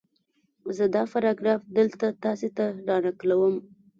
[0.75, 3.55] زه دا پاراګراف دلته تاسې ته را نقلوم